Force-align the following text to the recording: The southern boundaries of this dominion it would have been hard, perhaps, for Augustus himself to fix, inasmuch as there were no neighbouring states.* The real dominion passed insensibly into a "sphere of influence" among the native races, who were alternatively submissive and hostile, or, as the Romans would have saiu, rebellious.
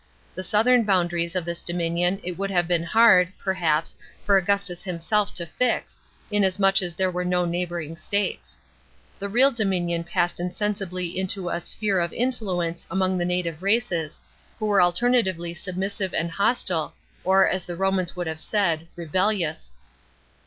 The 0.33 0.41
southern 0.41 0.83
boundaries 0.83 1.35
of 1.35 1.45
this 1.45 1.61
dominion 1.61 2.19
it 2.23 2.31
would 2.35 2.49
have 2.49 2.67
been 2.67 2.81
hard, 2.81 3.31
perhaps, 3.37 3.95
for 4.25 4.35
Augustus 4.35 4.81
himself 4.81 5.31
to 5.35 5.45
fix, 5.45 6.01
inasmuch 6.31 6.81
as 6.81 6.95
there 6.95 7.11
were 7.11 7.23
no 7.23 7.45
neighbouring 7.45 7.95
states.* 7.95 8.57
The 9.19 9.29
real 9.29 9.51
dominion 9.51 10.03
passed 10.03 10.39
insensibly 10.39 11.15
into 11.19 11.49
a 11.49 11.59
"sphere 11.61 11.99
of 11.99 12.13
influence" 12.13 12.87
among 12.89 13.19
the 13.19 13.25
native 13.25 13.61
races, 13.61 14.19
who 14.57 14.65
were 14.65 14.81
alternatively 14.81 15.53
submissive 15.53 16.15
and 16.15 16.31
hostile, 16.31 16.95
or, 17.23 17.47
as 17.47 17.65
the 17.65 17.75
Romans 17.75 18.15
would 18.15 18.25
have 18.25 18.37
saiu, 18.37 18.87
rebellious. 18.95 19.71